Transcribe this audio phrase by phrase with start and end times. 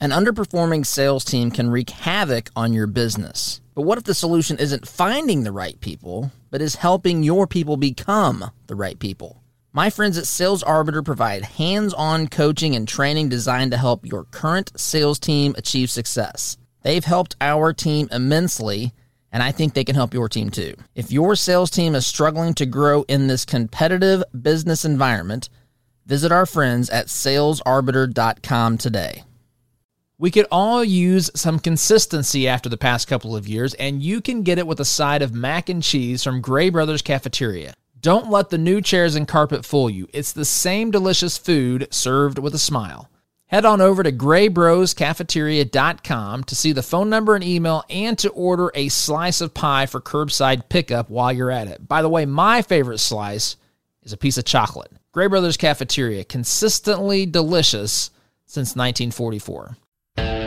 [0.00, 3.60] An underperforming sales team can wreak havoc on your business.
[3.74, 7.76] But what if the solution isn't finding the right people, but is helping your people
[7.76, 9.42] become the right people?
[9.72, 14.22] My friends at Sales Arbiter provide hands on coaching and training designed to help your
[14.24, 16.56] current sales team achieve success.
[16.82, 18.92] They've helped our team immensely,
[19.32, 20.74] and I think they can help your team too.
[20.94, 25.48] If your sales team is struggling to grow in this competitive business environment,
[26.06, 29.24] visit our friends at salesarbiter.com today.
[30.20, 34.42] We could all use some consistency after the past couple of years, and you can
[34.42, 37.74] get it with a side of mac and cheese from Gray Brothers Cafeteria.
[38.00, 40.08] Don't let the new chairs and carpet fool you.
[40.12, 43.08] It's the same delicious food served with a smile.
[43.46, 48.72] Head on over to graybroscafeteria.com to see the phone number and email and to order
[48.74, 51.86] a slice of pie for curbside pickup while you're at it.
[51.86, 53.54] By the way, my favorite slice
[54.02, 54.90] is a piece of chocolate.
[55.12, 58.10] Gray Brothers Cafeteria, consistently delicious
[58.46, 59.76] since 1944.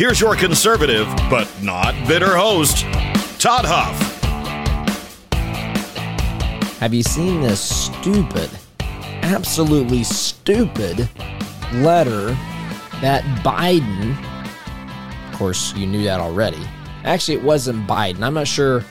[0.00, 2.86] Here's your conservative, but not bitter host,
[3.38, 4.00] Todd Huff.
[6.78, 8.48] Have you seen this stupid,
[8.80, 11.06] absolutely stupid
[11.74, 12.28] letter
[13.02, 14.16] that Biden,
[15.30, 16.66] of course, you knew that already.
[17.04, 18.22] Actually, it wasn't Biden.
[18.22, 18.82] I'm not sure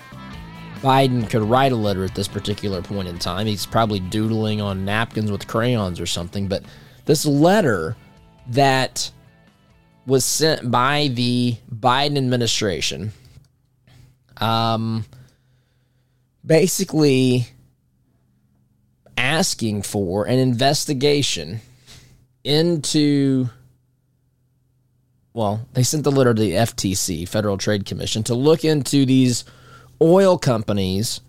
[0.82, 3.48] Biden could write a letter at this particular point in time.
[3.48, 6.48] He's probably doodling on napkins with crayons or something.
[6.48, 6.66] But
[7.06, 7.98] this letter
[8.50, 9.12] that
[10.10, 13.14] was sent by the Biden administration,
[14.38, 15.06] um,
[16.46, 17.48] basically
[19.16, 21.62] asking for an investigation
[22.44, 23.50] into
[25.32, 29.46] well, they sent the letter to the FTC, Federal Trade Commission, to look into these
[30.02, 31.22] oil companies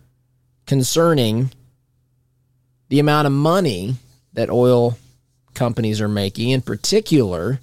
[0.67, 1.53] concerning
[2.89, 3.97] the amount of money
[4.33, 4.97] that oil
[5.55, 7.61] companies are making, in particular,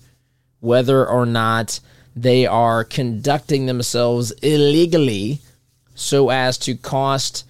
[0.59, 1.79] whether or not
[2.15, 5.39] they are conducting themselves illegally
[5.93, 7.43] so as to cost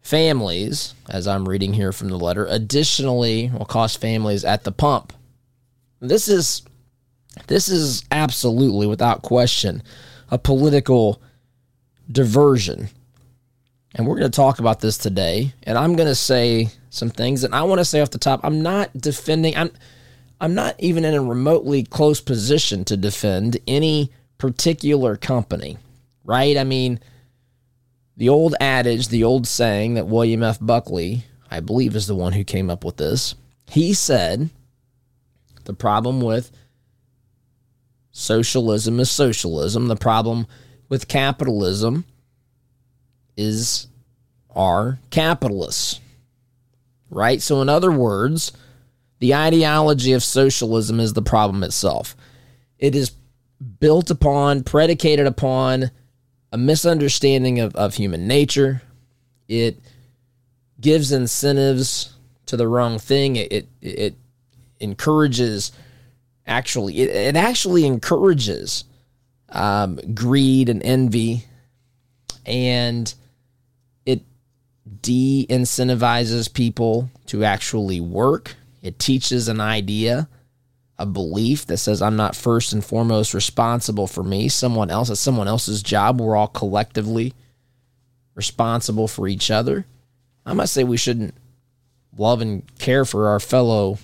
[0.00, 5.12] families, as I'm reading here from the letter, additionally will cost families at the pump.
[6.00, 6.62] This is
[7.46, 9.82] this is absolutely without question
[10.30, 11.22] a political
[12.10, 12.88] diversion.
[13.94, 17.44] And we're going to talk about this today, and I'm going to say some things
[17.44, 19.70] and I want to say off the top, I'm not defending I'm
[20.40, 25.78] I'm not even in a remotely close position to defend any particular company,
[26.24, 26.56] right?
[26.56, 27.00] I mean,
[28.16, 30.58] the old adage, the old saying that William F.
[30.60, 33.34] Buckley, I believe, is the one who came up with this.
[33.68, 34.50] He said
[35.64, 36.50] the problem with
[38.10, 39.88] socialism is socialism.
[39.88, 40.46] The problem
[40.88, 42.04] with capitalism
[43.36, 43.86] is
[44.54, 46.00] our capitalists.
[47.10, 47.40] Right?
[47.40, 48.52] So, in other words,
[49.18, 52.16] the ideology of socialism is the problem itself.
[52.78, 53.12] It is
[53.80, 55.90] built upon, predicated upon
[56.52, 58.82] a misunderstanding of, of human nature.
[59.48, 59.78] It
[60.80, 62.14] gives incentives
[62.46, 63.36] to the wrong thing.
[63.36, 64.16] It it, it
[64.80, 65.72] encourages
[66.46, 68.84] actually it, it actually encourages
[69.50, 71.44] um, greed and envy,
[72.46, 73.12] and
[74.06, 74.22] it
[75.00, 78.56] de-incentivizes people to actually work.
[78.82, 80.28] It teaches an idea
[80.98, 85.20] a belief that says I'm not first and foremost responsible for me, someone else, it's
[85.20, 86.20] someone else's job.
[86.20, 87.34] We're all collectively
[88.34, 89.86] responsible for each other.
[90.44, 91.34] I might say we shouldn't
[92.16, 93.98] love and care for our fellow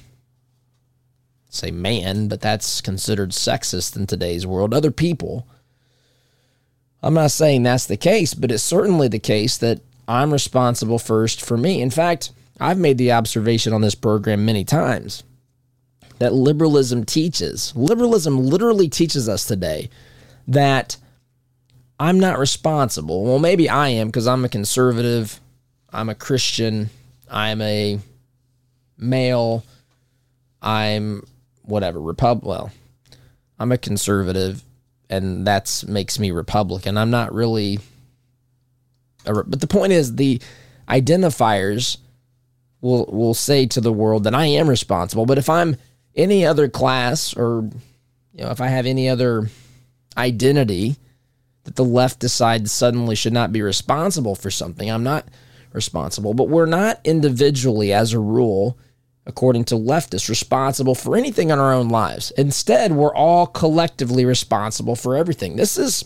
[1.55, 4.75] say man, but that's considered sexist in today's world.
[4.75, 5.47] Other people.
[7.03, 11.41] I'm not saying that's the case, but it's certainly the case that I'm responsible first
[11.41, 11.81] for me.
[11.81, 15.25] In fact, I've made the observation on this program many times
[16.19, 17.75] that liberalism teaches.
[17.75, 19.91] Liberalism literally teaches us today
[20.47, 20.97] that
[21.99, 23.25] I'm not responsible.
[23.25, 25.41] Well, maybe I am because I'm a conservative,
[25.93, 26.91] I'm a Christian,
[27.31, 27.99] I'm a
[28.97, 29.65] male,
[30.63, 31.27] I'm
[31.63, 32.71] whatever, Repub well,
[33.59, 34.63] I'm a conservative
[35.11, 36.97] and that's makes me Republican.
[36.97, 37.79] I'm not really
[39.27, 40.41] a, but the point is the
[40.89, 41.99] identifiers
[42.85, 45.77] will will say to the world that I am responsible, but if I'm
[46.15, 47.69] any other class or
[48.33, 49.49] you know if I have any other
[50.17, 50.97] identity
[51.65, 54.89] that the left decides suddenly should not be responsible for something.
[54.89, 55.27] I'm not
[55.73, 58.79] responsible, but we're not individually, as a rule,
[59.27, 62.31] according to leftists, responsible for anything in our own lives.
[62.33, 65.57] Instead, we're all collectively responsible for everything.
[65.57, 66.05] This is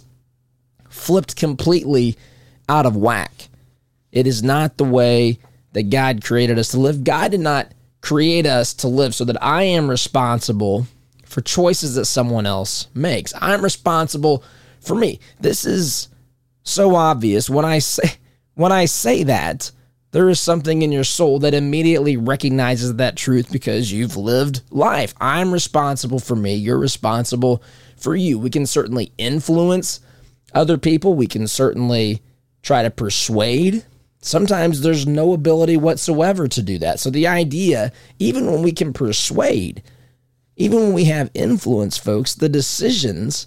[0.89, 2.17] flipped completely
[2.69, 3.49] out of whack.
[4.13, 5.39] It is not the way
[5.73, 7.05] that God created us to live.
[7.05, 10.87] God did not create us to live so that I am responsible
[11.25, 13.33] for choices that someone else makes.
[13.41, 14.43] I'm responsible
[14.81, 15.21] for me.
[15.41, 16.09] This is
[16.63, 18.15] so obvious when I say
[18.55, 19.71] when I say that
[20.11, 25.15] there is something in your soul that immediately recognizes that truth because you've lived life.
[25.21, 27.63] I'm responsible for me, you're responsible
[27.97, 28.39] for you.
[28.39, 30.01] We can certainly influence
[30.55, 32.23] other people, we can certainly
[32.63, 33.85] try to persuade.
[34.21, 36.99] Sometimes there's no ability whatsoever to do that.
[36.99, 39.83] So the idea, even when we can persuade,
[40.57, 43.47] even when we have influence, folks, the decisions,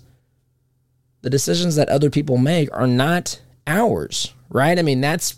[1.22, 4.80] the decisions that other people make are not ours, right?
[4.80, 5.36] I mean, that's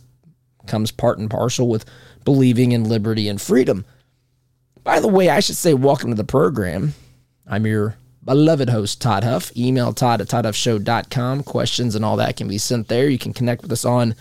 [0.67, 1.85] comes part and parcel with
[2.23, 3.85] believing in liberty and freedom.
[4.83, 6.93] By the way, I should say welcome to the program.
[7.47, 9.55] I'm your beloved host, Todd Huff.
[9.57, 11.43] Email Todd at ToddHuffShow.com.
[11.43, 13.09] Questions and all that can be sent there.
[13.09, 14.15] You can connect with us on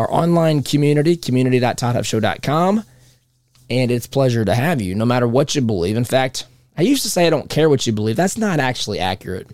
[0.00, 2.84] our online community, community.toddhuffshow.com.
[3.68, 5.96] And it's pleasure to have you, no matter what you believe.
[5.96, 8.16] In fact, I used to say I don't care what you believe.
[8.16, 9.48] That's not actually accurate.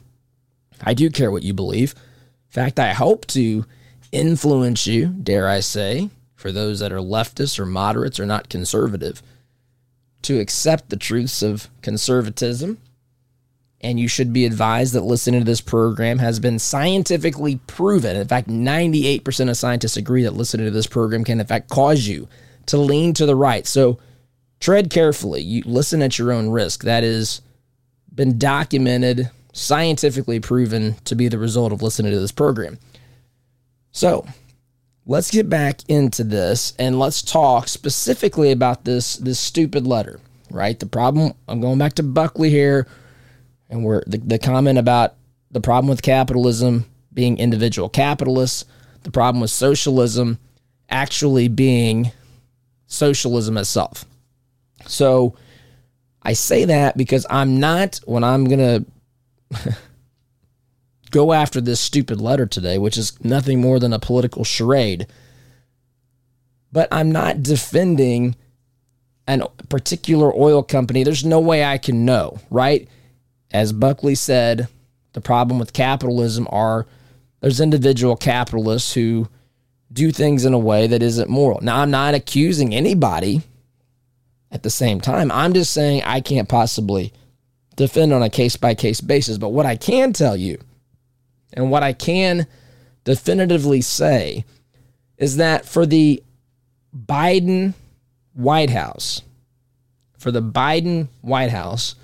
[0.83, 1.93] I do care what you believe.
[1.93, 3.67] In fact, I hope to
[4.13, 9.23] influence you, dare I say, for those that are leftists or moderates or not conservative,
[10.23, 12.79] to accept the truths of conservatism.
[13.83, 18.17] And you should be advised that listening to this program has been scientifically proven.
[18.17, 22.07] In fact, 98% of scientists agree that listening to this program can, in fact, cause
[22.07, 22.27] you
[22.67, 23.67] to lean to the right.
[23.67, 23.99] So
[24.61, 25.43] tread carefully.
[25.43, 26.85] You listen at your own risk.
[26.85, 27.43] That has
[28.15, 32.79] been documented, scientifically proven to be the result of listening to this program.
[33.93, 34.27] So
[35.07, 40.21] let's get back into this and let's talk specifically about this this stupid letter,
[40.51, 40.79] right?
[40.79, 42.87] The problem I'm going back to Buckley here,
[43.69, 45.15] and we're the, the comment about
[45.51, 48.65] the problem with capitalism being individual capitalists,
[49.03, 50.39] the problem with socialism
[50.89, 52.13] actually being
[52.87, 54.05] socialism itself.
[54.87, 55.37] So
[56.23, 58.85] I say that because I'm not when I'm gonna
[61.11, 65.07] go after this stupid letter today, which is nothing more than a political charade.
[66.73, 68.37] But I'm not defending
[69.27, 71.03] a particular oil company.
[71.03, 72.89] There's no way I can know, right?
[73.57, 74.69] As Buckley said,
[75.15, 76.85] the problem with capitalism are
[77.41, 79.31] there's individual capitalists who
[79.91, 81.61] do things in a way that isn't moral.
[81.63, 83.41] Now, I'm not accusing anybody
[84.51, 85.33] at the same time.
[85.33, 87.15] I'm just saying I can't possibly
[87.77, 89.39] defend on a case by case basis.
[89.39, 90.59] But what I can tell you
[91.55, 92.47] and what I can
[93.05, 94.45] definitively say
[95.17, 96.23] is that for the
[96.95, 97.73] Biden
[98.35, 99.23] White House,
[100.19, 101.95] for the Biden White House,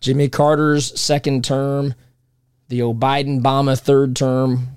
[0.00, 1.94] Jimmy Carter's second term,
[2.68, 4.68] the Biden Obama third term,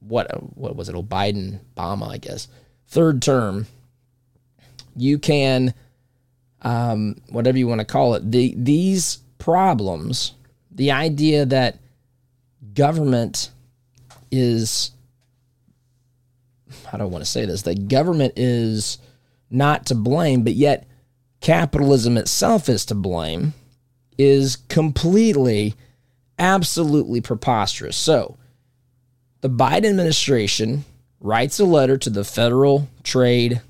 [0.00, 0.94] what what was it?
[0.94, 2.48] Biden Obama, I guess,
[2.88, 3.66] third term.
[4.94, 5.74] You can,
[6.62, 10.32] um, whatever you want to call it, the these problems,
[10.70, 11.78] the idea that
[12.74, 13.50] government
[14.30, 14.92] is
[16.92, 18.98] I don't want to say this, that government is
[19.50, 20.86] not to blame, but yet
[21.40, 23.54] capitalism itself is to blame,
[24.18, 25.74] is completely,
[26.38, 27.96] absolutely preposterous.
[27.96, 28.36] So,
[29.40, 30.84] the Biden administration
[31.20, 33.60] writes a letter to the Federal Trade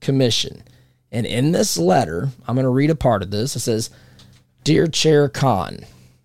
[0.00, 0.62] Commission.
[1.10, 3.54] And in this letter, I'm going to read a part of this.
[3.54, 3.90] It says,
[4.64, 5.80] Dear Chair Khan,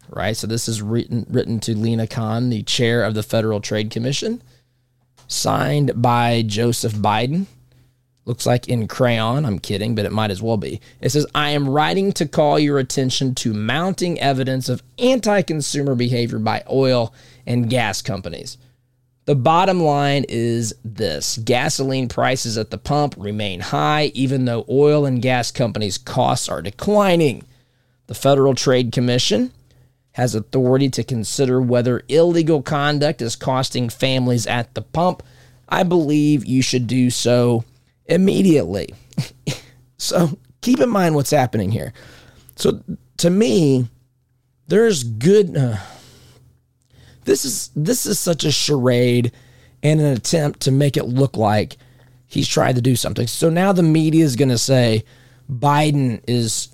[0.09, 0.35] right?
[0.35, 4.41] So this is written written to Lina Khan, the chair of the Federal Trade Commission,
[5.27, 7.47] signed by Joseph Biden.
[8.27, 9.45] Looks like in crayon.
[9.45, 10.81] I'm kidding, but it might as well be.
[10.99, 15.95] It says, I am writing to call your attention to mounting evidence of anti consumer
[15.95, 17.13] behavior by oil
[17.45, 18.57] and gas companies.
[19.27, 25.05] The bottom line is this gasoline prices at the pump remain high, even though oil
[25.05, 27.45] and gas companies' costs are declining.
[28.07, 29.53] The Federal Trade Commission
[30.11, 35.23] has authority to consider whether illegal conduct is costing families at the pump,
[35.69, 37.63] I believe you should do so
[38.07, 38.93] immediately.
[39.97, 41.93] so keep in mind what's happening here.
[42.55, 42.81] So
[43.17, 43.87] to me,
[44.67, 45.55] there's good.
[45.55, 45.77] Uh,
[47.25, 49.31] this is this is such a charade
[49.83, 51.77] and an attempt to make it look like
[52.25, 53.27] he's tried to do something.
[53.27, 55.03] So now the media is going to say
[55.49, 56.69] Biden is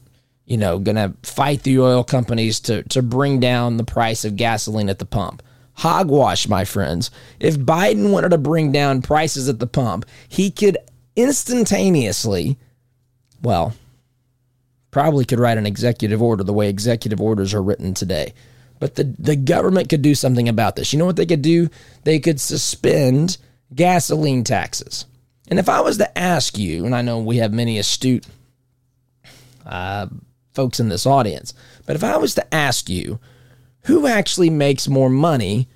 [0.46, 4.36] you know, going to fight the oil companies to, to bring down the price of
[4.36, 5.42] gasoline at the pump.
[5.76, 7.10] Hogwash, my friends.
[7.40, 10.78] If Biden wanted to bring down prices at the pump, he could
[11.16, 12.58] instantaneously,
[13.42, 13.74] well,
[14.92, 18.34] probably could write an executive order the way executive orders are written today.
[18.80, 20.92] But the, the government could do something about this.
[20.92, 21.70] You know what they could do?
[22.04, 23.38] They could suspend
[23.74, 25.06] gasoline taxes.
[25.48, 28.26] And if I was to ask you, and I know we have many astute
[29.66, 30.08] uh,
[30.54, 31.54] folks in this audience,
[31.86, 33.20] but if I was to ask you,
[33.84, 35.68] who actually makes more money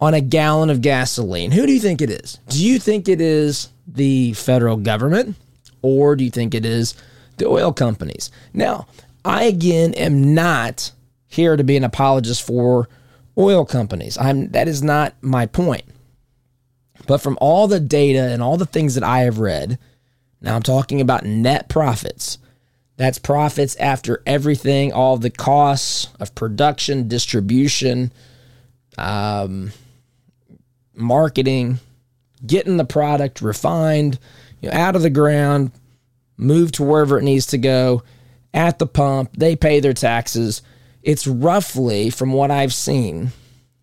[0.00, 1.50] on a gallon of gasoline?
[1.50, 2.38] Who do you think it is?
[2.48, 5.36] Do you think it is the federal government
[5.82, 6.94] or do you think it is
[7.36, 8.30] the oil companies?
[8.52, 8.86] Now,
[9.24, 10.92] I again am not
[11.28, 12.88] here to be an apologist for
[13.38, 14.16] oil companies.
[14.18, 15.84] I'm that is not my point.
[17.06, 19.78] But from all the data and all the things that I have read,
[20.40, 22.38] now I'm talking about net profits.
[22.96, 28.10] That's profits after everything, all the costs of production, distribution,
[28.96, 29.72] um,
[30.94, 31.78] marketing,
[32.46, 34.18] getting the product refined,
[34.60, 35.72] you know, out of the ground,
[36.36, 38.02] moved to wherever it needs to go,
[38.54, 40.62] at the pump, they pay their taxes.
[41.02, 43.32] It's roughly, from what I've seen,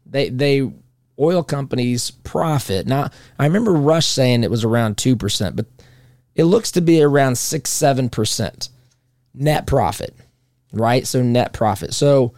[0.05, 0.72] they they
[1.20, 2.88] oil companies profit.
[2.88, 5.67] Now, I remember Rush saying it was around 2%, but
[6.36, 8.70] it looks to be around 6 7%
[9.36, 10.15] net profit,
[10.72, 11.05] right?
[11.05, 11.93] So, net profit.
[11.93, 12.34] So,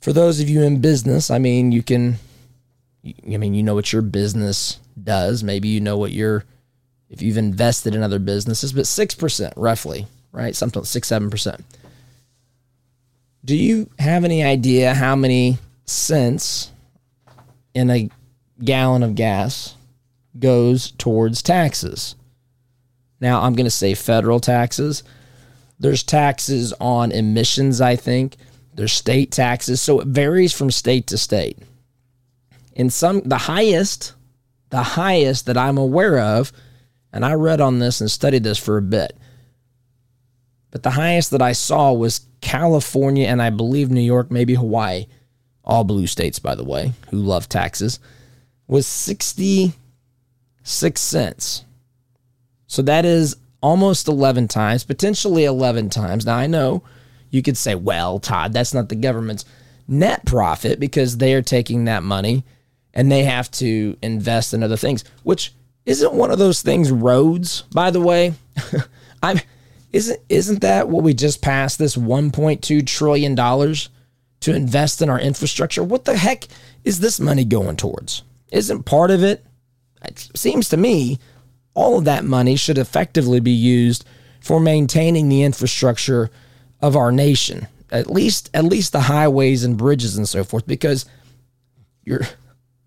[0.00, 2.16] for those of you in business, I mean, you can,
[3.04, 5.42] I mean, you know what your business does.
[5.42, 6.44] Maybe you know what your,
[7.10, 10.56] if you've invested in other businesses, but 6% roughly, right?
[10.56, 11.60] Something 6 7%.
[13.44, 16.72] Do you have any idea how many cents
[17.74, 18.08] in a
[18.62, 19.74] gallon of gas
[20.38, 22.14] goes towards taxes.
[23.20, 25.02] Now, I'm going to say federal taxes.
[25.78, 28.36] There's taxes on emissions, I think.
[28.74, 29.80] There's state taxes.
[29.80, 31.58] So it varies from state to state.
[32.74, 34.14] In some, the highest,
[34.70, 36.52] the highest that I'm aware of,
[37.12, 39.16] and I read on this and studied this for a bit,
[40.70, 45.06] but the highest that I saw was California and I believe New York, maybe Hawaii
[45.64, 47.98] all blue states, by the way, who love taxes,
[48.66, 51.64] was 66 cents.
[52.66, 56.26] So that is almost 11 times, potentially 11 times.
[56.26, 56.82] Now, I know
[57.30, 59.44] you could say, well, Todd, that's not the government's
[59.88, 62.44] net profit because they are taking that money
[62.94, 65.52] and they have to invest in other things, which
[65.84, 68.34] isn't one of those things roads, by the way.
[69.22, 69.40] I'm
[69.92, 73.90] isn't isn't that what we just passed this 1.2 trillion dollars
[74.40, 75.82] to invest in our infrastructure.
[75.82, 76.44] What the heck
[76.84, 78.22] is this money going towards?
[78.50, 79.44] Isn't part of it,
[80.04, 81.18] it seems to me,
[81.74, 84.04] all of that money should effectively be used
[84.40, 86.30] for maintaining the infrastructure
[86.80, 87.66] of our nation.
[87.90, 91.06] At least at least the highways and bridges and so forth because
[92.04, 92.26] you're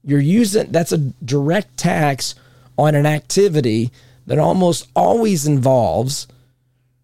[0.07, 2.33] you're using that's a direct tax
[2.77, 3.91] on an activity
[4.25, 6.27] that almost always involves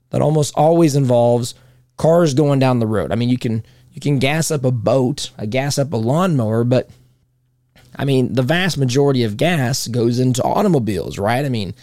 [0.09, 1.53] that almost always involves
[1.97, 3.11] cars going down the road.
[3.11, 6.63] I mean, you can you can gas up a boat, a gas up a lawnmower,
[6.63, 6.89] but
[7.95, 11.45] I mean, the vast majority of gas goes into automobiles, right?
[11.45, 11.75] I mean,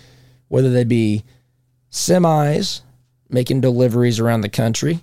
[0.48, 1.24] whether they be
[1.92, 2.80] semis
[3.28, 5.00] making deliveries around the country,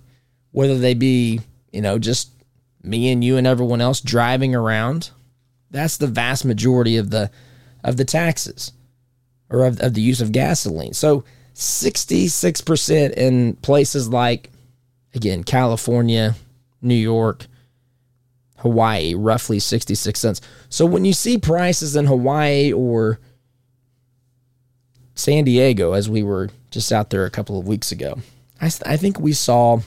[0.51, 1.39] whether they be,
[1.71, 2.31] you know, just
[2.83, 5.11] me and you and everyone else driving around,
[5.71, 7.31] that's the vast majority of the
[7.83, 8.71] of the taxes
[9.49, 10.93] or of, of the use of gasoline.
[10.93, 14.51] So 66% in places like
[15.15, 16.35] again, California,
[16.81, 17.47] New York,
[18.57, 20.41] Hawaii, roughly 66 cents.
[20.69, 23.19] So when you see prices in Hawaii or
[25.15, 28.19] San Diego, as we were just out there a couple of weeks ago,
[28.61, 29.81] I, I think we saw,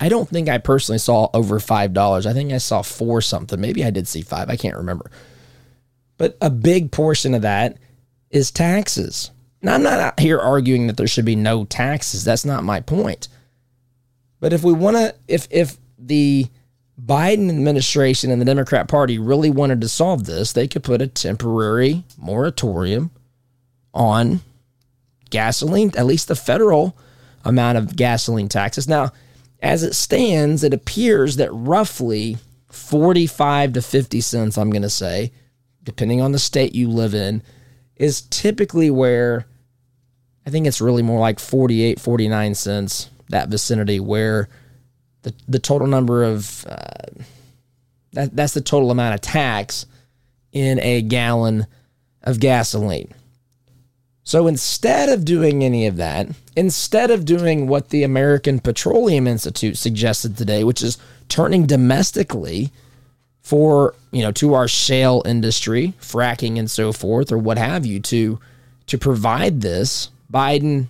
[0.00, 2.26] I don't think I personally saw over $5.
[2.26, 3.60] I think I saw four something.
[3.60, 4.50] Maybe I did see five.
[4.50, 5.10] I can't remember.
[6.18, 7.78] But a big portion of that
[8.30, 9.30] is taxes.
[9.62, 12.24] Now, I'm not out here arguing that there should be no taxes.
[12.24, 13.28] That's not my point.
[14.40, 16.46] But if we want to, if if the
[17.02, 21.06] Biden administration and the Democrat Party really wanted to solve this, they could put a
[21.06, 23.10] temporary moratorium
[23.92, 24.40] on
[25.30, 26.96] gasoline, at least the federal
[27.44, 28.88] amount of gasoline taxes.
[28.88, 29.12] Now,
[29.60, 35.32] as it stands, it appears that roughly 45 to 50 cents, I'm going to say,
[35.82, 37.42] depending on the state you live in,
[37.96, 39.46] is typically where
[40.46, 44.48] I think it's really more like 48, 49 cents, that vicinity, where
[45.22, 47.22] the the total number of uh,
[48.12, 49.86] that that's the total amount of tax
[50.52, 51.66] in a gallon
[52.22, 53.12] of gasoline.
[54.26, 59.78] So instead of doing any of that, instead of doing what the American Petroleum Institute
[59.78, 62.72] suggested today, which is turning domestically
[63.40, 68.00] for, you know, to our shale industry, fracking and so forth or what have you
[68.00, 68.40] to
[68.86, 70.88] to provide this, Biden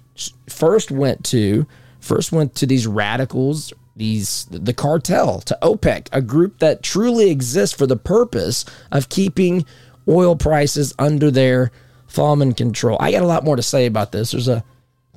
[0.48, 1.66] first went to
[2.00, 7.76] first went to these radicals, these the cartel, to OPEC, a group that truly exists
[7.76, 9.66] for the purpose of keeping
[10.08, 11.70] oil prices under their
[12.16, 12.96] thumb and control.
[12.98, 14.32] I got a lot more to say about this.
[14.32, 14.64] There's a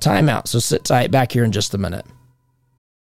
[0.00, 2.06] timeout, so sit tight back here in just a minute.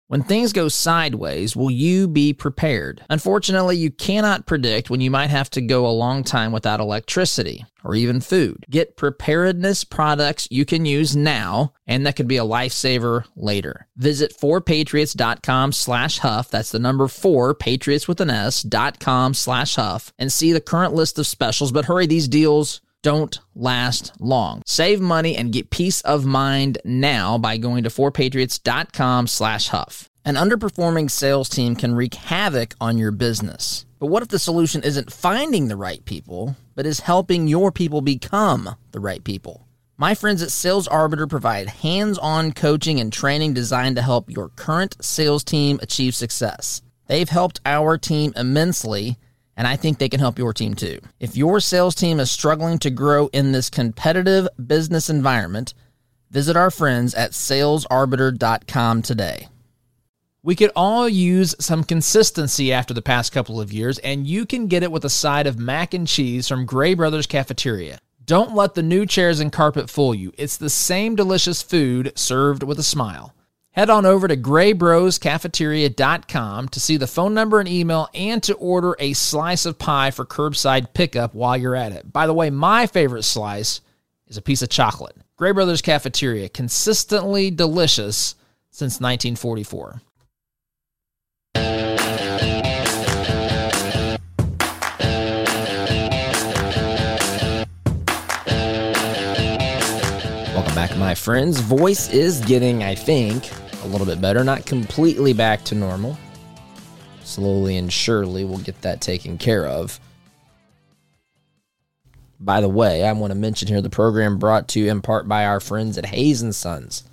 [0.09, 3.03] When things go sideways, will you be prepared?
[3.09, 7.65] Unfortunately, you cannot predict when you might have to go a long time without electricity
[7.83, 8.65] or even food.
[8.69, 13.89] Get preparedness products you can use now and that could be a lifesaver later.
[13.97, 16.49] Visit 4patriots.com slash huff.
[16.49, 20.61] That's the number 4, patriots with an S, dot com slash huff and see the
[20.61, 21.73] current list of specials.
[21.73, 24.61] But hurry, these deals don't last long.
[24.65, 30.09] Save money and get peace of mind now by going to 4patriots.com slash huff.
[30.25, 33.85] An underperforming sales team can wreak havoc on your business.
[33.99, 38.01] But what if the solution isn't finding the right people, but is helping your people
[38.01, 39.65] become the right people?
[39.99, 44.49] My friends at Sales Arbiter provide hands on coaching and training designed to help your
[44.49, 46.83] current sales team achieve success.
[47.07, 49.17] They've helped our team immensely
[49.57, 50.99] and I think they can help your team too.
[51.19, 55.73] If your sales team is struggling to grow in this competitive business environment,
[56.29, 59.47] visit our friends at salesarbiter.com today.
[60.43, 64.67] We could all use some consistency after the past couple of years, and you can
[64.67, 67.97] get it with a side of mac and cheese from Gray Brothers Cafeteria.
[68.23, 70.31] Don't let the new chairs and carpet fool you.
[70.37, 73.33] It's the same delicious food served with a smile.
[73.77, 78.95] Head on over to graybroscafeteria.com to see the phone number and email and to order
[78.97, 82.11] a slice of pie for curbside pickup while you're at it.
[82.11, 83.81] By the way, my favorite slice
[84.25, 85.15] is a piece of chocolate.
[85.35, 88.33] Gray Brothers Cafeteria, consistently delicious
[88.71, 90.01] since 1944.
[100.55, 101.59] Welcome back, my friends.
[101.59, 103.51] Voice is getting, I think,
[103.83, 104.43] a little bit better.
[104.43, 106.17] Not completely back to normal.
[107.23, 109.99] Slowly and surely, we'll get that taken care of.
[112.39, 115.27] By the way, I want to mention here the program brought to you in part
[115.27, 117.03] by our friends at Hayes and Sons.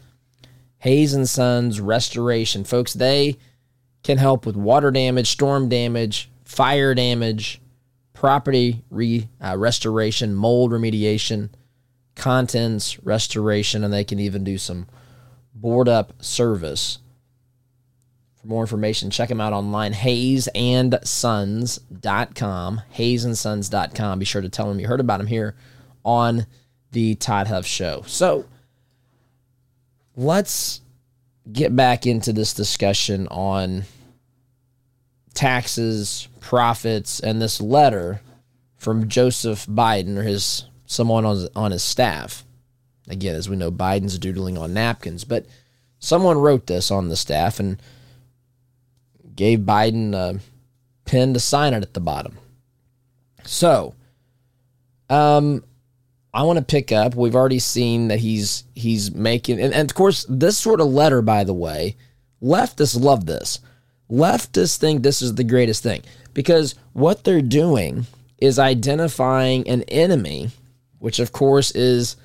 [0.78, 3.38] Hayes and Sons Restoration, folks, they
[4.02, 7.60] can help with water damage, storm damage, fire damage,
[8.12, 11.48] property re, uh, restoration, mold remediation,
[12.14, 14.86] contents restoration, and they can even do some
[15.54, 16.98] board up service.
[18.40, 24.18] For more information, check them out online, hayesandsons.com, hayesandsons.com.
[24.18, 25.54] Be sure to tell them you heard about them here
[26.04, 26.46] on
[26.92, 28.02] the Todd Huff Show.
[28.06, 28.44] So
[30.16, 30.80] let's
[31.50, 33.84] get back into this discussion on
[35.34, 38.20] taxes, profits, and this letter
[38.76, 42.44] from Joseph Biden or his someone on on his staff.
[43.08, 45.46] Again, as we know, Biden's doodling on napkins, but
[45.98, 47.80] someone wrote this on the staff and
[49.34, 50.40] gave Biden a
[51.04, 52.38] pen to sign it at the bottom.
[53.44, 53.94] So,
[55.10, 55.62] um,
[56.32, 57.14] I want to pick up.
[57.14, 61.22] We've already seen that he's he's making, and, and of course, this sort of letter,
[61.22, 61.96] by the way,
[62.42, 63.60] leftists love this.
[64.10, 66.02] Leftists think this is the greatest thing
[66.34, 68.06] because what they're doing
[68.38, 70.50] is identifying an enemy,
[70.98, 72.16] which of course is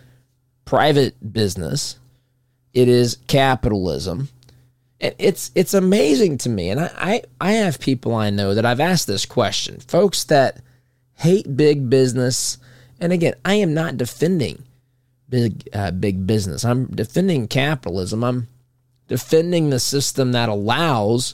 [0.69, 1.97] private business.
[2.73, 4.29] It is capitalism.
[5.01, 6.69] And it's it's amazing to me.
[6.69, 9.79] And I, I, I have people I know that I've asked this question.
[9.79, 10.61] Folks that
[11.15, 12.59] hate big business.
[12.99, 14.61] And again, I am not defending
[15.27, 16.63] big uh, big business.
[16.63, 18.23] I'm defending capitalism.
[18.23, 18.47] I'm
[19.07, 21.33] defending the system that allows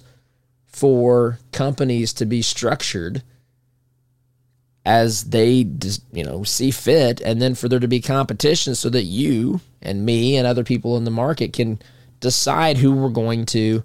[0.65, 3.21] for companies to be structured
[4.85, 5.67] as they
[6.11, 10.05] you know see fit and then for there to be competition so that you and
[10.05, 11.79] me and other people in the market can
[12.19, 13.83] decide who we're going to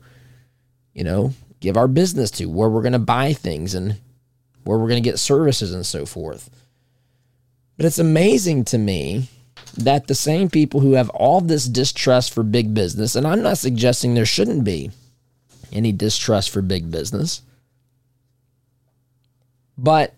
[0.92, 3.98] you know give our business to where we're going to buy things and
[4.64, 6.50] where we're going to get services and so forth.
[7.76, 9.28] But it's amazing to me
[9.76, 13.58] that the same people who have all this distrust for big business and I'm not
[13.58, 14.90] suggesting there shouldn't be
[15.72, 17.42] any distrust for big business
[19.78, 20.12] but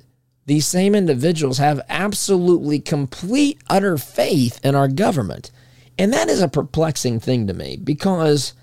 [0.46, 5.50] these same individuals have absolutely complete, utter faith in our government.
[5.98, 8.54] And that is a perplexing thing to me because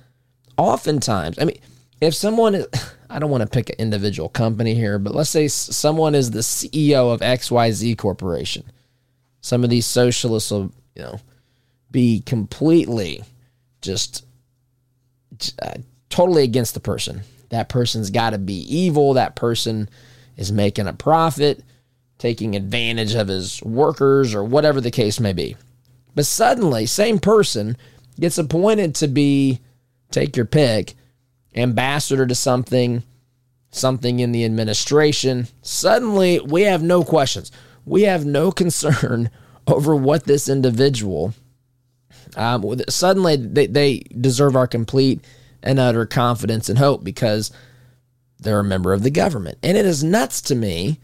[0.58, 1.60] oftentimes, I mean,
[2.02, 2.68] if someone is,
[3.10, 6.40] I don't want to pick an individual company here, but let's say someone is the
[6.40, 8.64] CEO of XYZ Corporation.
[9.42, 11.20] Some of these socialists will, you know,
[11.90, 13.24] be completely
[13.82, 14.26] just
[15.62, 15.76] uh,
[16.10, 17.22] totally against the person.
[17.50, 19.14] That person's got to be evil.
[19.14, 19.90] That person
[20.40, 21.62] is making a profit,
[22.18, 25.58] taking advantage of his workers, or whatever the case may be.
[26.16, 27.76] But suddenly, same person
[28.18, 29.60] gets appointed to be,
[30.12, 30.96] take your pick,
[31.54, 33.04] ambassador to something,
[33.70, 35.50] something in the administration.
[35.62, 37.52] Suddenly, we have no questions.
[37.86, 39.30] We have no concern
[39.68, 41.34] over what this individual.
[42.38, 45.20] Um, suddenly, they, they deserve our complete
[45.62, 47.52] and utter confidence and hope because
[48.40, 49.58] they're a member of the government.
[49.64, 51.00] And it is nuts to me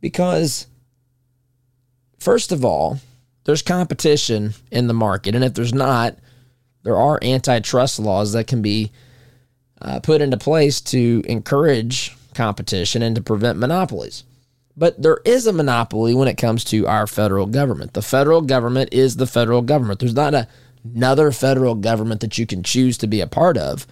[0.00, 0.66] because,
[2.18, 2.98] first of all,
[3.44, 5.34] there's competition in the market.
[5.34, 6.16] And if there's not,
[6.82, 8.90] there are antitrust laws that can be
[9.80, 14.24] uh, put into place to encourage competition and to prevent monopolies.
[14.76, 17.94] But there is a monopoly when it comes to our federal government.
[17.94, 19.98] The federal government is the federal government.
[19.98, 20.46] There's not a,
[20.84, 23.86] another federal government that you can choose to be a part of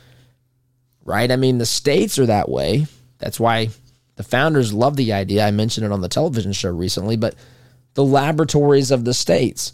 [1.07, 1.31] right?
[1.31, 2.87] I mean, the states are that way.
[3.19, 3.71] That's why
[4.17, 5.47] the founders love the idea.
[5.47, 7.35] I mentioned it on the television show recently, but
[7.95, 9.73] the laboratories of the states.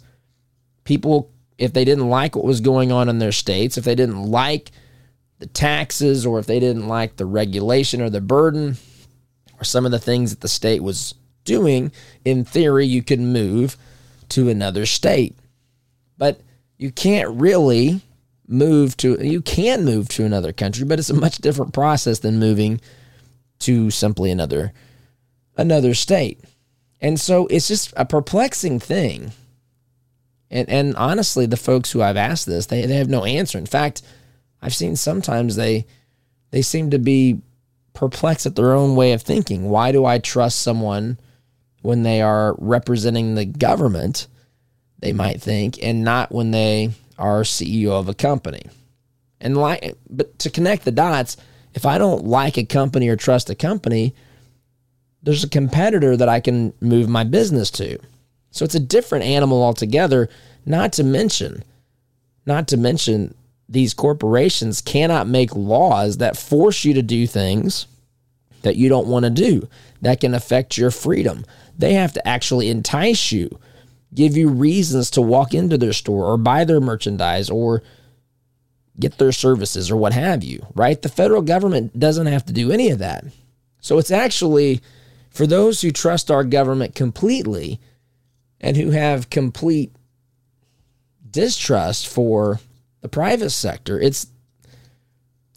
[0.83, 4.23] People, if they didn't like what was going on in their states, if they didn't
[4.23, 4.71] like
[5.39, 8.77] the taxes, or if they didn't like the regulation or the burden,
[9.59, 11.91] or some of the things that the state was doing,
[12.23, 13.75] in theory, you could move
[14.29, 15.35] to another state.
[16.17, 16.39] But
[16.77, 18.01] you can't really
[18.47, 22.39] move to you can move to another country, but it's a much different process than
[22.39, 22.81] moving
[23.59, 24.73] to simply another
[25.57, 26.41] another state.
[27.01, 29.31] And so it's just a perplexing thing.
[30.49, 33.57] And and honestly, the folks who I've asked this, they, they have no answer.
[33.57, 34.01] In fact,
[34.61, 35.85] I've seen sometimes they
[36.51, 37.41] they seem to be
[37.93, 39.69] perplexed at their own way of thinking.
[39.69, 41.19] Why do I trust someone
[41.81, 44.27] when they are representing the government,
[44.99, 48.63] they might think, and not when they are CEO of a company.
[49.39, 51.37] And like but to connect the dots,
[51.73, 54.15] if I don't like a company or trust a company,
[55.21, 57.97] there's a competitor that I can move my business to.
[58.51, 60.29] So it's a different animal altogether,
[60.65, 61.63] not to mention
[62.45, 63.35] not to mention
[63.69, 67.87] these corporations cannot make laws that force you to do things
[68.61, 69.67] that you don't want to do
[70.01, 71.45] that can affect your freedom.
[71.77, 73.59] They have to actually entice you
[74.13, 77.83] give you reasons to walk into their store or buy their merchandise or
[78.99, 81.01] get their services or what have you, right?
[81.01, 83.25] The federal government doesn't have to do any of that.
[83.79, 84.81] So it's actually
[85.29, 87.79] for those who trust our government completely
[88.61, 89.95] and who have complete
[91.29, 92.59] distrust for
[93.01, 94.27] the private sector, it's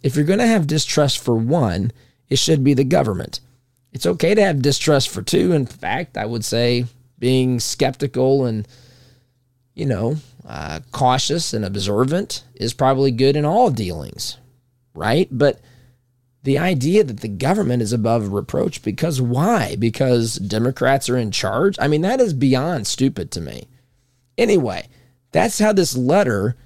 [0.03, 1.93] if you're going to have distrust for one,
[2.29, 3.41] it should be the government.
[3.93, 5.53] It's okay to have distrust for two.
[5.53, 6.87] In fact, I would say
[7.19, 8.67] being skeptical and,
[9.75, 14.39] you know, uh, cautious and observant is probably good in all dealings,
[14.95, 15.29] right?
[15.31, 15.61] But
[16.43, 19.77] the idea that the government is above reproach because why?
[19.77, 21.77] Because Democrats are in charge?
[21.81, 23.67] I mean, that is beyond stupid to me.
[24.39, 24.89] Anyway,
[25.33, 26.57] that's how this letter,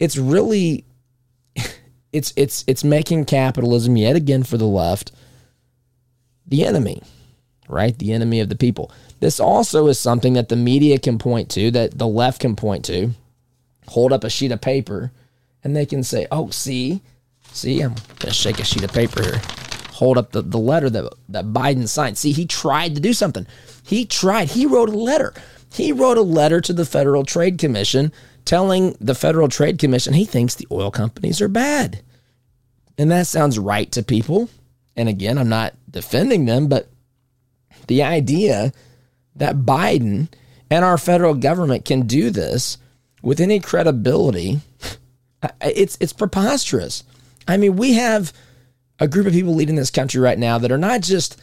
[0.00, 0.84] it's really
[2.12, 5.12] it's it's it's making capitalism yet again for the left
[6.48, 7.02] the enemy,
[7.68, 7.96] right?
[7.98, 8.90] The enemy of the people.
[9.20, 12.84] This also is something that the media can point to, that the left can point
[12.86, 13.10] to,
[13.88, 15.12] hold up a sheet of paper,
[15.64, 17.02] and they can say, oh, see,
[17.52, 19.40] see, I'm going to shake a sheet of paper here.
[19.92, 22.16] Hold up the, the letter that, that Biden signed.
[22.16, 23.46] See, he tried to do something.
[23.84, 24.50] He tried.
[24.50, 25.34] He wrote a letter.
[25.72, 28.12] He wrote a letter to the Federal Trade Commission
[28.44, 32.02] telling the Federal Trade Commission he thinks the oil companies are bad.
[32.96, 34.48] And that sounds right to people.
[34.96, 36.88] And again, I'm not defending them, but
[37.88, 38.72] the idea
[39.38, 40.28] that Biden
[40.70, 42.78] and our federal government can do this
[43.22, 44.60] with any credibility,
[45.60, 47.04] it's it's preposterous.
[47.46, 48.32] I mean, we have
[49.00, 51.40] a group of people leading this country right now that are not just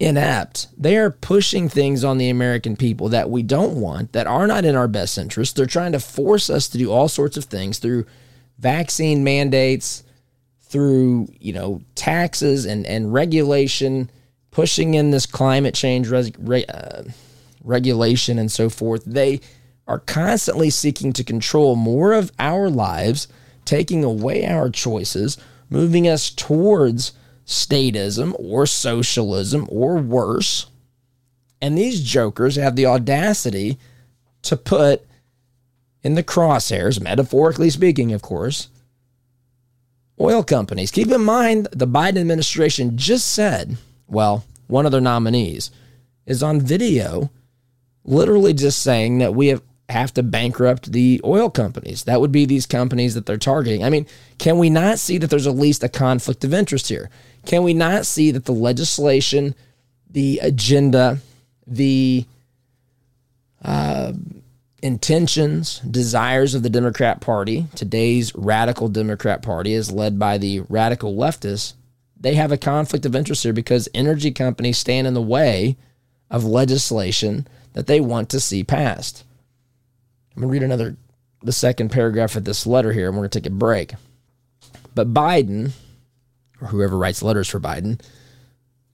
[0.00, 0.68] inept.
[0.76, 4.64] They are pushing things on the American people that we don't want, that are not
[4.64, 5.56] in our best interest.
[5.56, 8.06] They're trying to force us to do all sorts of things through
[8.58, 10.04] vaccine mandates,
[10.62, 14.10] through, you know, taxes and, and regulation,
[14.50, 16.30] pushing in this climate change res,
[16.68, 17.04] uh,
[17.68, 19.40] regulation and so forth, they
[19.86, 23.28] are constantly seeking to control more of our lives,
[23.64, 25.36] taking away our choices,
[25.70, 27.12] moving us towards
[27.46, 30.66] statism or socialism or worse.
[31.60, 33.78] And these jokers have the audacity
[34.42, 35.04] to put
[36.02, 38.68] in the crosshairs, metaphorically speaking, of course,
[40.20, 40.90] oil companies.
[40.90, 43.76] Keep in mind, the Biden administration just said,
[44.06, 45.70] well, one of their nominees
[46.26, 47.30] is on video
[48.08, 52.04] literally just saying that we have have to bankrupt the oil companies.
[52.04, 53.82] That would be these companies that they're targeting.
[53.84, 57.08] I mean, can we not see that there's at least a conflict of interest here?
[57.46, 59.54] Can we not see that the legislation,
[60.10, 61.20] the agenda,
[61.66, 62.26] the
[63.64, 64.12] uh,
[64.82, 71.14] intentions, desires of the Democrat Party, today's radical Democrat Party is led by the radical
[71.14, 71.72] leftists,
[72.20, 75.78] they have a conflict of interest here because energy companies stand in the way
[76.30, 77.46] of legislation
[77.78, 79.22] that they want to see passed.
[80.34, 80.96] I'm going to read another,
[81.44, 83.94] the second paragraph of this letter here, and we're going to take a break.
[84.96, 85.70] But Biden,
[86.60, 88.00] or whoever writes letters for Biden,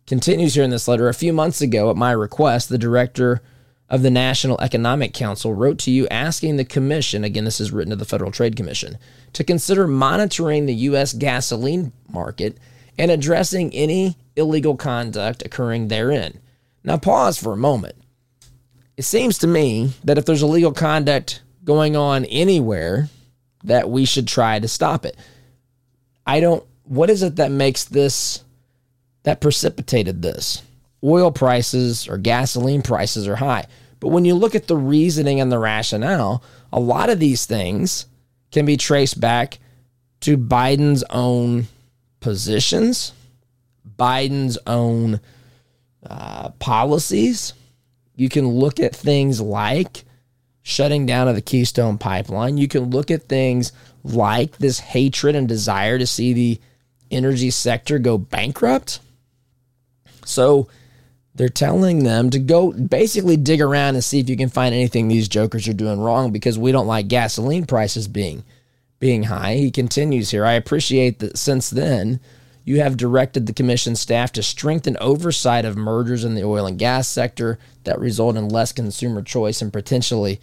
[0.07, 1.09] continues here in this letter.
[1.09, 3.41] A few months ago, at my request, the director
[3.89, 7.89] of the National Economic Council wrote to you asking the Commission, again, this is written
[7.89, 8.99] to the Federal Trade Commission,
[9.33, 11.15] to consider monitoring the U.S.
[11.15, 12.59] gasoline market
[12.99, 16.39] and addressing any illegal conduct occurring therein.
[16.85, 17.95] Now, pause for a moment
[18.97, 23.09] it seems to me that if there's illegal conduct going on anywhere,
[23.65, 25.17] that we should try to stop it.
[26.27, 28.45] I don't, what is it that makes this,
[29.25, 30.63] that precipitated this?
[31.03, 33.67] Oil prices or gasoline prices are high.
[34.01, 38.07] But when you look at the reasoning and the rationale, a lot of these things
[38.53, 39.59] can be traced back
[40.21, 41.67] to Biden's own
[42.21, 43.13] positions,
[43.99, 45.21] Biden's own
[46.09, 47.55] uh, policies
[48.17, 50.05] you can look at things like
[50.63, 52.57] shutting down of the Keystone Pipeline.
[52.59, 53.73] You can look at things
[54.03, 56.61] like this hatred and desire to see the
[57.11, 59.01] energy sector go bankrupt.
[60.25, 60.69] So
[61.35, 65.09] they're telling them to go basically dig around and see if you can find anything
[65.09, 68.45] these jokers are doing wrong because we don't like gasoline prices being
[69.01, 69.57] being high.
[69.57, 70.47] He continues here.
[70.47, 72.21] I appreciate that since then
[72.65, 76.79] you have directed the commission staff to strengthen oversight of mergers in the oil and
[76.79, 80.41] gas sector that result in less consumer choice and potentially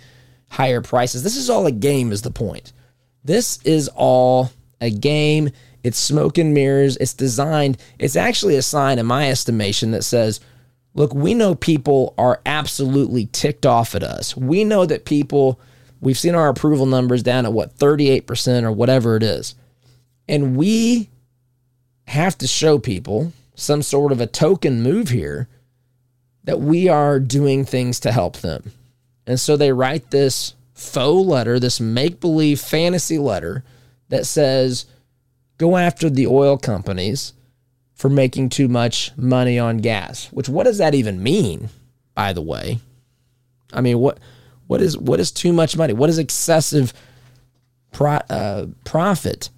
[0.49, 1.23] higher prices.
[1.23, 2.73] This is all a game, is the point.
[3.23, 5.49] This is all a game.
[5.84, 6.97] It's smoke and mirrors.
[6.97, 10.39] It's designed, it's actually a sign, in my estimation, that says,
[10.93, 14.38] look, we know people are absolutely ticked off at us.
[14.38, 15.60] We know that people,
[16.01, 19.55] we've seen our approval numbers down at what, 38% or whatever it is.
[20.27, 21.10] And we
[22.07, 25.47] have to show people some sort of a token move here
[26.43, 28.71] that we are doing things to help them.
[29.27, 33.63] And so they write this faux letter, this make believe fantasy letter
[34.09, 34.85] that says,
[35.57, 37.33] go after the oil companies
[37.93, 40.31] for making too much money on gas.
[40.31, 41.69] Which, what does that even mean,
[42.15, 42.79] by the way?
[43.71, 44.17] I mean, what
[44.67, 45.93] what is what is too much money?
[45.93, 46.93] What is excessive
[47.91, 49.49] pro, uh, profit?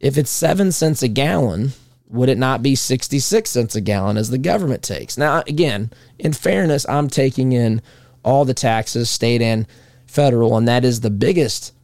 [0.00, 1.72] If it's seven cents a gallon,
[2.08, 5.18] would it not be 66 cents a gallon as the government takes?
[5.18, 7.82] Now, again, in fairness, I'm taking in
[8.22, 9.66] all the taxes, state and
[10.06, 11.74] federal, and that is the biggest,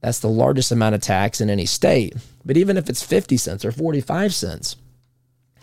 [0.00, 2.16] that's the largest amount of tax in any state.
[2.44, 4.76] But even if it's 50 cents or 45 cents,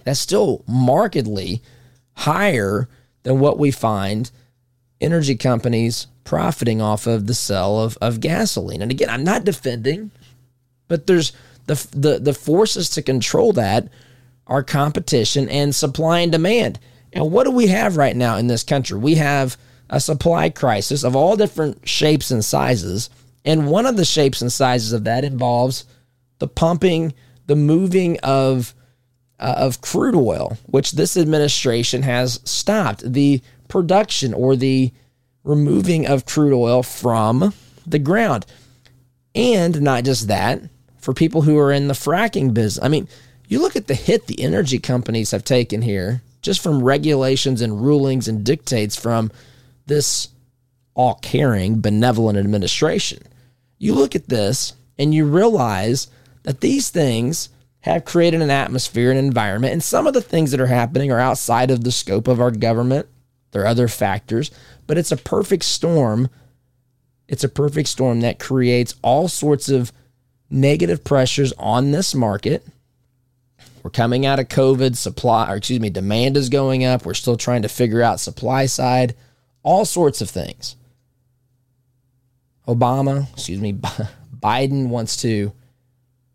[0.03, 1.61] that's still markedly
[2.13, 2.87] higher
[3.23, 4.31] than what we find
[5.01, 8.81] energy companies profiting off of the sale of, of gasoline.
[8.81, 10.11] And again, I'm not defending,
[10.87, 11.33] but there's
[11.67, 13.89] the, the, the forces to control that
[14.47, 16.79] are competition and supply and demand.
[17.13, 18.97] And what do we have right now in this country?
[18.97, 19.57] We have
[19.89, 23.09] a supply crisis of all different shapes and sizes.
[23.43, 25.85] And one of the shapes and sizes of that involves
[26.39, 27.13] the pumping,
[27.47, 28.73] the moving of
[29.37, 34.91] uh, of crude oil, which this administration has stopped the production or the
[35.43, 37.53] removing of crude oil from
[37.85, 38.45] the ground.
[39.33, 40.61] And not just that,
[41.05, 42.83] for people who are in the fracking business.
[42.83, 43.07] I mean,
[43.47, 47.85] you look at the hit the energy companies have taken here just from regulations and
[47.85, 49.31] rulings and dictates from
[49.85, 50.29] this
[50.95, 53.21] all caring, benevolent administration.
[53.77, 56.07] You look at this and you realize
[56.41, 57.49] that these things
[57.81, 61.19] have created an atmosphere and environment, and some of the things that are happening are
[61.19, 63.07] outside of the scope of our government.
[63.51, 64.49] There are other factors,
[64.87, 66.29] but it's a perfect storm.
[67.27, 69.91] It's a perfect storm that creates all sorts of
[70.55, 72.65] negative pressures on this market.
[73.83, 77.05] We're coming out of COVID, supply, or excuse me, demand is going up.
[77.05, 79.15] We're still trying to figure out supply side,
[79.61, 80.75] all sorts of things.
[82.67, 83.73] Obama, excuse me,
[84.39, 85.53] Biden wants to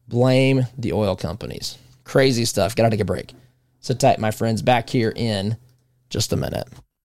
[0.06, 1.76] blame the oil companies.
[2.04, 2.76] Crazy stuff.
[2.76, 3.32] Got to take a break.
[3.80, 4.62] So tight, my friends.
[4.62, 5.56] Back here in
[6.08, 6.68] just a minute.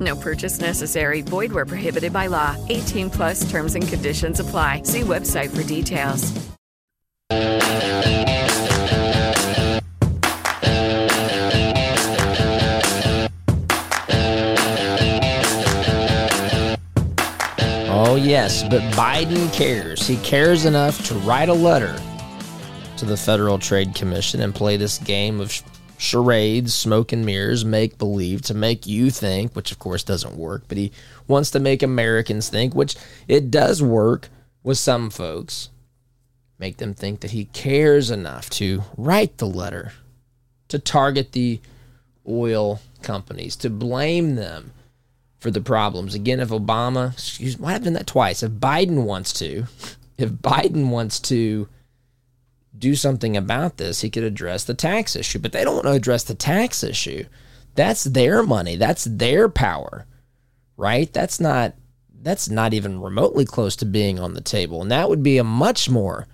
[0.00, 1.22] No purchase necessary.
[1.22, 2.56] Void where prohibited by law.
[2.68, 4.82] 18 plus terms and conditions apply.
[4.82, 6.48] See website for details.
[17.90, 20.06] Oh, yes, but Biden cares.
[20.06, 22.00] He cares enough to write a letter
[22.96, 25.52] to the Federal Trade Commission and play this game of
[25.98, 30.62] charades, smoke and mirrors, make believe to make you think, which of course doesn't work,
[30.68, 30.92] but he
[31.26, 34.28] wants to make Americans think, which it does work
[34.62, 35.68] with some folks.
[36.58, 39.92] Make them think that he cares enough to write the letter,
[40.68, 41.60] to target the
[42.26, 44.72] oil companies, to blame them
[45.38, 46.14] for the problems.
[46.14, 48.42] Again, if Obama, excuse me, why have done that twice?
[48.42, 49.66] If Biden wants to,
[50.18, 51.68] if Biden wants to
[52.78, 55.38] do something about this, he could address the tax issue.
[55.38, 57.24] But they don't want to address the tax issue.
[57.74, 58.76] That's their money.
[58.76, 60.06] That's their power.
[60.76, 61.12] Right?
[61.12, 61.74] That's not
[62.20, 64.82] that's not even remotely close to being on the table.
[64.82, 66.26] And that would be a much more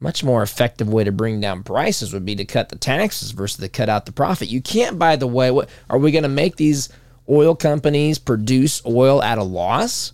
[0.00, 3.58] much more effective way to bring down prices would be to cut the taxes versus
[3.58, 4.48] to cut out the profit.
[4.48, 6.88] You can't by the way, what are we going to make these
[7.28, 10.12] oil companies produce oil at a loss?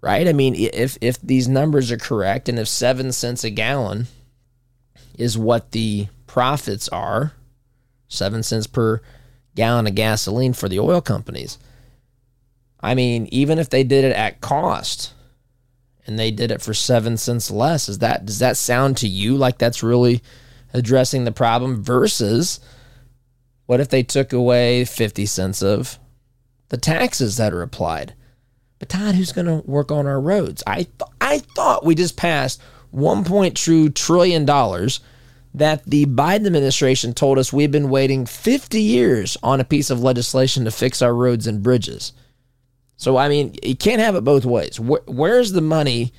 [0.00, 0.28] Right?
[0.28, 4.06] I mean, if if these numbers are correct and if 7 cents a gallon
[5.18, 7.32] is what the profits are,
[8.08, 9.00] 7 cents per
[9.54, 11.58] gallon of gasoline for the oil companies.
[12.80, 15.12] I mean, even if they did it at cost
[16.06, 19.36] and they did it for 7 cents less, is that does that sound to you
[19.36, 20.22] like that's really
[20.72, 22.60] addressing the problem versus
[23.66, 25.98] what if they took away 50 cents of
[26.68, 28.14] the taxes that are applied?
[28.78, 30.62] But Todd, who's going to work on our roads?
[30.66, 32.60] I th- I thought we just passed
[32.94, 35.00] 1.2 trillion dollars
[35.54, 40.02] that the Biden administration told us we've been waiting 50 years on a piece of
[40.02, 42.12] legislation to fix our roads and bridges.
[42.96, 44.80] So I mean, you can't have it both ways.
[44.80, 46.12] Where, where's the money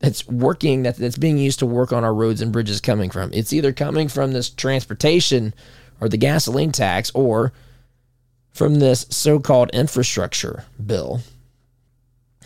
[0.00, 3.30] that's working that that's being used to work on our roads and bridges coming from?
[3.32, 5.54] It's either coming from this transportation
[6.00, 7.52] or the gasoline tax or
[8.50, 11.20] from this so-called infrastructure bill.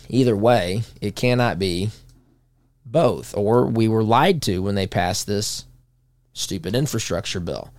[0.08, 1.90] Either way, it cannot be
[2.86, 5.66] both or we were lied to when they passed this
[6.32, 7.70] stupid infrastructure bill.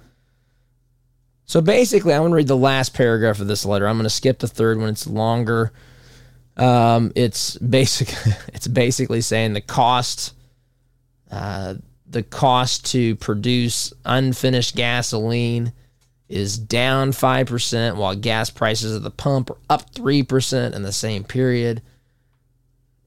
[1.45, 3.87] So basically, I'm going to read the last paragraph of this letter.
[3.87, 4.89] I'm going to skip the third one.
[4.89, 5.71] It's longer.
[6.57, 8.13] Um, it's basic.
[8.53, 10.33] It's basically saying the cost,
[11.29, 11.75] uh,
[12.09, 15.73] the cost to produce unfinished gasoline
[16.27, 20.81] is down five percent, while gas prices at the pump are up three percent in
[20.81, 21.83] the same period.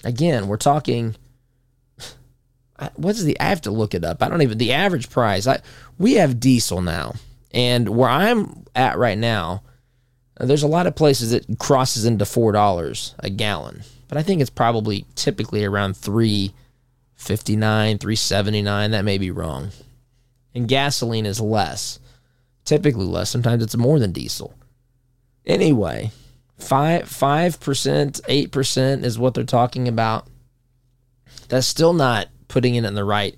[0.05, 1.17] Again, we're talking.
[2.97, 3.39] What's the?
[3.39, 4.23] I have to look it up.
[4.23, 5.47] I don't even the average price.
[5.47, 5.61] I
[5.99, 7.15] we have diesel now,
[7.53, 9.63] and where I'm at right now,
[10.39, 14.41] there's a lot of places that crosses into four dollars a gallon, but I think
[14.41, 16.55] it's probably typically around three
[17.17, 18.93] fifty nine, three seventy nine.
[18.93, 19.71] That may be wrong.
[20.55, 22.01] And gasoline is less,
[22.65, 23.31] typically less.
[23.31, 24.55] Sometimes it's more than diesel.
[25.45, 26.11] Anyway,
[26.59, 30.27] five five percent, eight percent is what they're talking about.
[31.49, 33.37] That's still not putting it in the right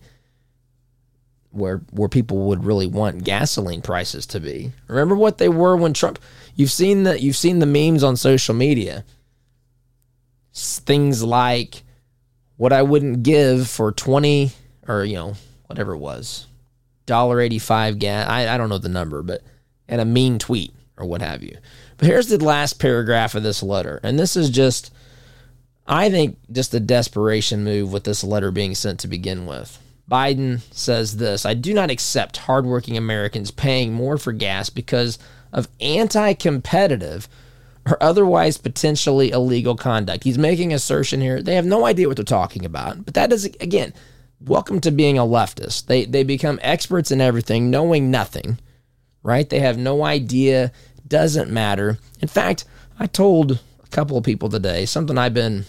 [1.50, 4.72] where where people would really want gasoline prices to be.
[4.88, 6.18] Remember what they were when Trump
[6.54, 9.04] you've seen the you've seen the memes on social media.
[10.54, 11.82] Things like
[12.56, 14.52] what I wouldn't give for 20
[14.86, 15.34] or, you know,
[15.66, 16.46] whatever it was,
[17.06, 18.28] $1.85 gas.
[18.28, 19.42] I, I don't know the number, but
[19.88, 21.56] and a mean tweet or what have you.
[21.96, 24.00] But here's the last paragraph of this letter.
[24.02, 24.92] And this is just,
[25.86, 29.78] I think, just a desperation move with this letter being sent to begin with.
[30.10, 35.18] Biden says this I do not accept hardworking Americans paying more for gas because
[35.52, 37.28] of anti competitive
[37.86, 40.24] or otherwise potentially illegal conduct.
[40.24, 41.42] He's making assertion here.
[41.42, 43.04] They have no idea what they're talking about.
[43.04, 43.92] But that is again,
[44.40, 45.86] welcome to being a leftist.
[45.86, 48.58] They they become experts in everything, knowing nothing.
[49.22, 49.48] Right?
[49.48, 50.72] They have no idea,
[51.06, 51.98] doesn't matter.
[52.20, 52.64] In fact,
[52.98, 53.60] I told
[53.92, 55.64] couple of people today something I've been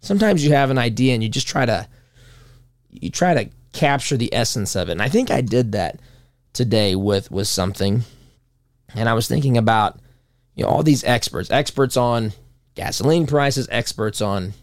[0.00, 1.88] sometimes you have an idea and you just try to
[2.90, 4.92] you try to capture the essence of it.
[4.92, 6.00] And I think I did that
[6.52, 8.02] today with with something.
[8.94, 9.98] And I was thinking about
[10.54, 12.32] you know all these experts, experts on
[12.74, 14.54] gasoline prices, experts on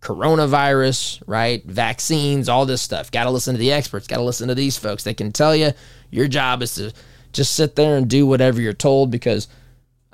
[0.00, 1.64] coronavirus, right?
[1.64, 3.10] Vaccines, all this stuff.
[3.10, 5.04] Got to listen to the experts, got to listen to these folks.
[5.04, 5.72] They can tell you
[6.10, 6.92] your job is to
[7.32, 9.48] just sit there and do whatever you're told because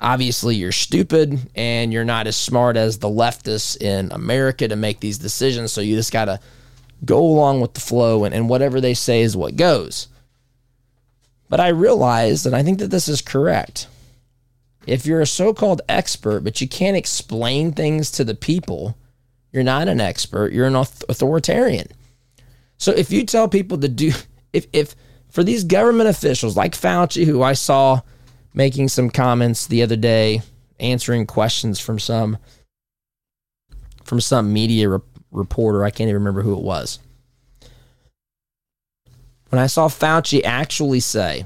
[0.05, 4.99] obviously you're stupid and you're not as smart as the leftists in America to make
[4.99, 5.73] these decisions.
[5.73, 6.39] So you just got to
[7.03, 10.07] go along with the flow and, and whatever they say is what goes.
[11.49, 13.87] But I realized, and I think that this is correct.
[14.85, 18.95] If you're a so called expert, but you can't explain things to the people,
[19.51, 21.87] you're not an expert, you're an authoritarian.
[22.77, 24.11] So if you tell people to do,
[24.53, 24.95] if, if
[25.29, 28.01] for these government officials like Fauci, who I saw
[28.55, 30.41] making some comments the other day,
[30.79, 32.37] answering questions from some
[34.03, 34.99] from some media re-
[35.31, 36.99] reporter, I can't even remember who it was.
[39.49, 41.45] When I saw Fauci actually say,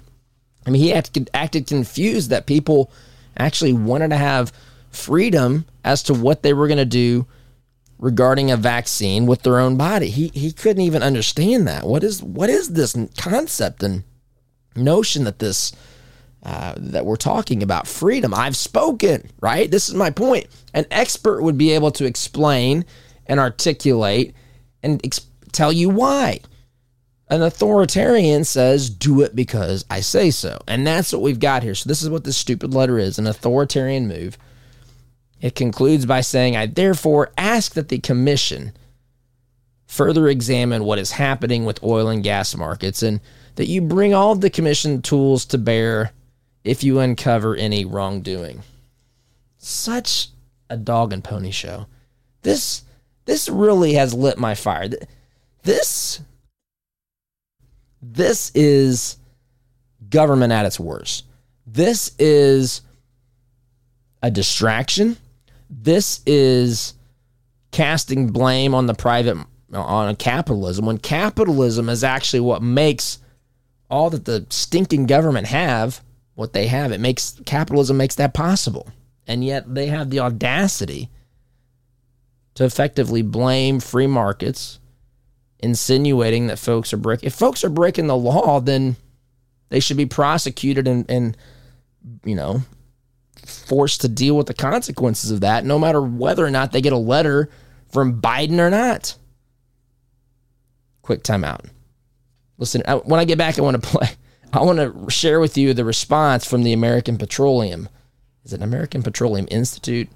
[0.65, 2.91] I mean, he acted, acted confused that people
[3.37, 4.51] actually wanted to have
[4.91, 7.25] freedom as to what they were going to do
[7.97, 10.09] regarding a vaccine with their own body.
[10.09, 11.85] He he couldn't even understand that.
[11.85, 14.03] What is what is this concept and
[14.75, 15.71] notion that this
[16.43, 18.33] uh, that we're talking about freedom?
[18.33, 19.69] I've spoken, right?
[19.69, 20.47] This is my point.
[20.73, 22.85] An expert would be able to explain
[23.25, 24.33] and articulate
[24.83, 26.39] and ex- tell you why.
[27.29, 30.59] An authoritarian says, do it because I say so.
[30.67, 31.75] And that's what we've got here.
[31.75, 34.37] So, this is what this stupid letter is an authoritarian move.
[35.39, 38.73] It concludes by saying, I therefore ask that the commission
[39.85, 43.19] further examine what is happening with oil and gas markets and
[43.55, 46.11] that you bring all of the commission tools to bear
[46.69, 48.61] if you uncover any wrongdoing.
[49.57, 50.27] Such
[50.69, 51.87] a dog and pony show.
[52.43, 52.83] This
[53.25, 54.89] this really has lit my fire.
[55.63, 56.21] This
[58.03, 59.17] this is
[60.09, 61.25] government at its worst.
[61.65, 62.81] This is
[64.21, 65.17] a distraction.
[65.71, 66.93] This is
[67.71, 69.37] casting blame on the private
[69.73, 73.17] on capitalism when capitalism is actually what makes
[73.89, 76.01] all that the stinking government have
[76.39, 76.91] what they have.
[76.91, 78.87] It makes capitalism makes that possible.
[79.27, 81.09] And yet they have the audacity
[82.55, 84.79] to effectively blame free markets
[85.59, 87.27] insinuating that folks are breaking.
[87.27, 88.95] If folks are breaking the law, then
[89.67, 91.37] they should be prosecuted and, and
[92.23, 92.61] you know
[93.45, 96.93] forced to deal with the consequences of that, no matter whether or not they get
[96.93, 97.49] a letter
[97.91, 99.17] from Biden or not.
[101.01, 101.65] Quick timeout.
[102.57, 104.09] Listen, when I get back, I want to play.
[104.51, 107.87] I want to share with you the response from the American Petroleum.
[108.43, 110.09] Is it American Petroleum Institute?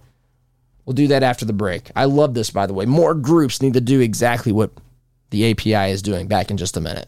[0.86, 1.92] We'll do that after the break.
[1.96, 2.86] I love this, by the way.
[2.86, 4.72] More groups need to do exactly what
[5.30, 6.28] the API is doing.
[6.28, 7.08] Back in just a minute.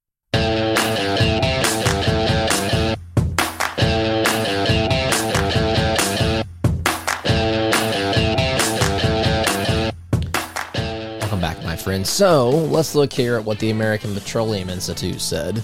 [11.91, 12.09] Friends.
[12.09, 15.61] So let's look here at what the American Petroleum Institute said.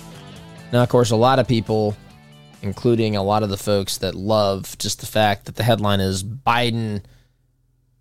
[0.74, 1.96] Now, of course, a lot of people,
[2.62, 6.26] including a lot of the folks that love just the fact that the headline is
[6.26, 7.02] Biden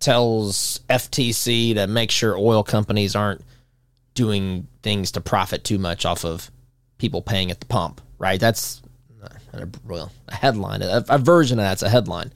[0.01, 3.45] tells FTC to make sure oil companies aren't
[4.13, 6.51] doing things to profit too much off of
[6.97, 8.41] people paying at the pump, right?
[8.41, 8.81] That's
[9.53, 12.33] a, well, a headline, a, a version of that's a headline.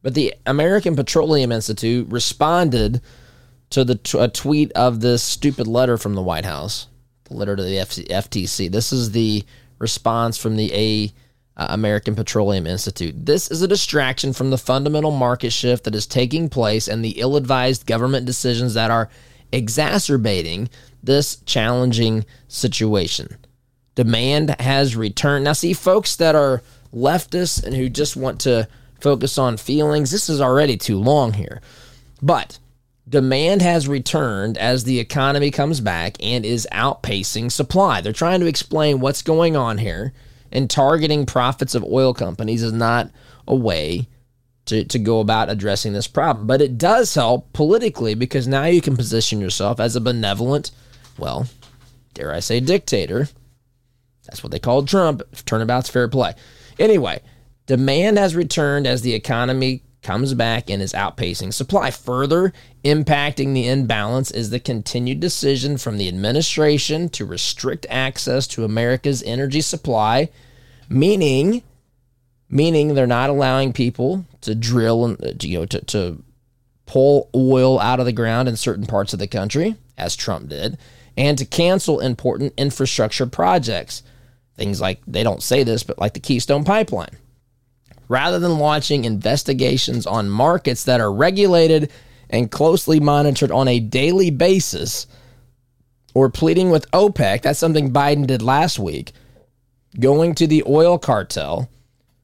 [0.00, 3.02] But the American Petroleum Institute responded
[3.70, 6.88] to the t- a tweet of this stupid letter from the White House,
[7.24, 8.70] the letter to the F- FTC.
[8.70, 9.44] This is the
[9.78, 11.12] response from the A
[11.56, 13.26] uh, American Petroleum Institute.
[13.26, 17.20] This is a distraction from the fundamental market shift that is taking place and the
[17.20, 19.08] ill-advised government decisions that are
[19.52, 20.68] exacerbating
[21.02, 23.36] this challenging situation.
[23.94, 25.44] Demand has returned.
[25.44, 26.62] Now, see, folks that are
[26.92, 28.68] leftists and who just want to
[29.00, 31.60] focus on feelings, this is already too long here.
[32.20, 32.58] But
[33.08, 38.00] demand has returned as the economy comes back and is outpacing supply.
[38.00, 40.12] They're trying to explain what's going on here,
[40.50, 43.10] and targeting profits of oil companies is not
[43.46, 44.08] a way
[44.66, 46.46] to, to go about addressing this problem.
[46.46, 50.70] But it does help politically because now you can position yourself as a benevolent,
[51.18, 51.46] well,
[52.14, 53.28] dare I say, dictator.
[54.26, 55.22] That's what they called Trump.
[55.44, 56.34] Turnabout's fair play.
[56.78, 57.20] Anyway,
[57.66, 61.90] demand has returned as the economy comes back and is outpacing supply.
[61.90, 62.52] Further
[62.84, 69.22] impacting the imbalance is the continued decision from the administration to restrict access to America's
[69.24, 70.28] energy supply,
[70.88, 71.62] meaning
[72.48, 76.22] meaning they're not allowing people to drill and uh, you know to, to
[76.86, 80.78] pull oil out of the ground in certain parts of the country, as Trump did,
[81.16, 84.02] and to cancel important infrastructure projects.
[84.56, 87.16] Things like they don't say this, but like the Keystone Pipeline
[88.08, 91.90] rather than launching investigations on markets that are regulated
[92.30, 95.06] and closely monitored on a daily basis,
[96.14, 99.12] or pleading with OPEC, that's something Biden did last week,
[99.98, 101.68] going to the oil cartel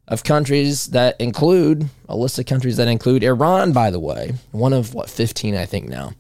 [0.09, 4.72] of countries that include a list of countries that include Iran, by the way, one
[4.72, 6.12] of what, 15, I think now.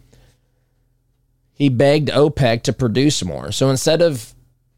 [1.54, 3.52] He begged OPEC to produce more.
[3.52, 4.34] So instead of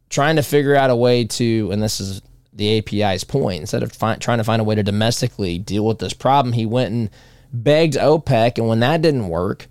[0.09, 2.22] trying to figure out a way to, and this is
[2.53, 3.61] the API's point.
[3.61, 6.66] Instead of fi- trying to find a way to domestically deal with this problem, he
[6.66, 7.11] went and
[7.53, 8.59] begged OPEC.
[8.59, 9.68] And when that didn't work,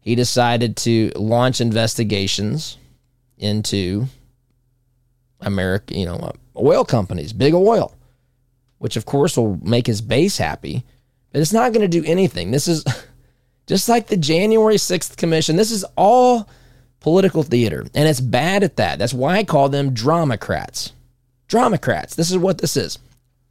[0.00, 2.78] he decided to launch investigations
[3.38, 4.06] into
[5.40, 7.94] America, you know, uh, oil companies, big oil,
[8.78, 10.84] which of course will make his base happy,
[11.32, 12.50] but it's not going to do anything.
[12.50, 12.84] This is
[13.66, 15.56] just like the January 6th commission.
[15.56, 16.48] This is all
[17.00, 18.98] political theater, and it's bad at that.
[18.98, 20.92] That's why I call them dramacrats.
[21.50, 22.14] Dramacrats.
[22.14, 22.98] This is what this is.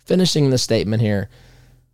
[0.05, 1.29] Finishing the statement here,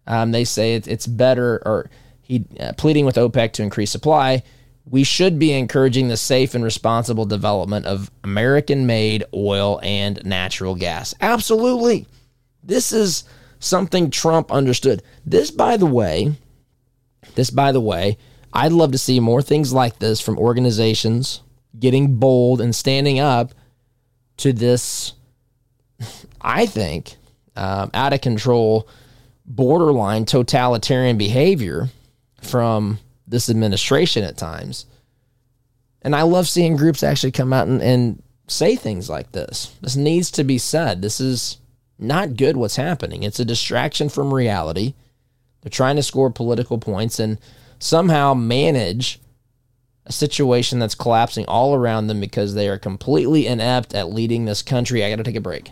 [0.08, 1.89] um, they say it, it's better, or
[2.22, 4.43] he uh, pleading with OPEC to increase supply.
[4.88, 10.76] We should be encouraging the safe and responsible development of American made oil and natural
[10.76, 11.16] gas.
[11.20, 12.06] Absolutely.
[12.64, 13.24] This is
[13.60, 15.01] something Trump understood.
[15.26, 16.34] This, by the way,
[17.34, 18.18] this, by the way,
[18.53, 21.41] I'd love to see more things like this from organizations
[21.78, 23.53] getting bold and standing up
[24.38, 25.14] to this
[26.46, 27.16] I think,
[27.56, 28.88] um, out of control,
[29.48, 31.89] borderline totalitarian behavior
[32.41, 34.86] from this administration at times.
[36.04, 39.76] And I love seeing groups actually come out and, and say things like this.
[39.82, 41.02] This needs to be said.
[41.02, 41.58] This is
[41.98, 43.24] not good what's happening.
[43.24, 44.93] It's a distraction from reality.
[45.62, 47.39] They're trying to score political points and
[47.80, 49.20] somehow manage
[50.06, 54.62] a situation that's collapsing all around them because they are completely inept at leading this
[54.62, 55.04] country.
[55.04, 55.72] I got to take a break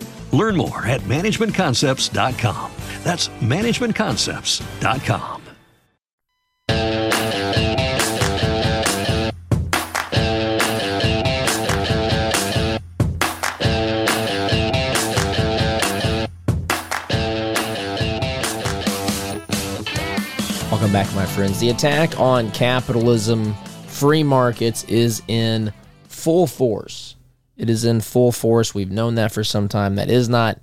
[0.33, 2.71] Learn more at managementconcepts.com.
[3.03, 5.41] That's managementconcepts.com.
[20.71, 21.59] Welcome back, my friends.
[21.59, 23.53] The attack on capitalism,
[23.87, 25.73] free markets is in
[26.07, 27.10] full force.
[27.61, 28.73] It is in full force.
[28.73, 29.93] We've known that for some time.
[29.93, 30.59] That is not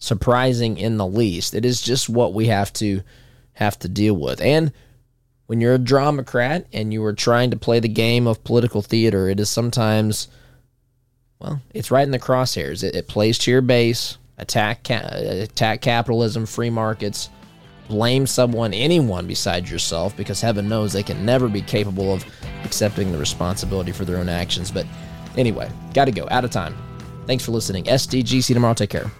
[0.00, 1.54] surprising in the least.
[1.54, 3.02] It is just what we have to
[3.52, 4.40] have to deal with.
[4.40, 4.72] And
[5.46, 9.28] when you're a dramacrat and you are trying to play the game of political theater,
[9.28, 10.26] it is sometimes,
[11.38, 12.82] well, it's right in the crosshairs.
[12.82, 17.30] It, it plays to your base, attack, ca- attack capitalism, free markets,
[17.86, 22.24] blame someone, anyone besides yourself, because heaven knows they can never be capable of
[22.64, 24.72] accepting the responsibility for their own actions.
[24.72, 24.84] But
[25.38, 26.26] anyway, got to go.
[26.30, 26.76] Out of time.
[27.26, 27.84] Thanks for listening.
[27.84, 28.74] SDGC tomorrow.
[28.74, 29.10] Take care.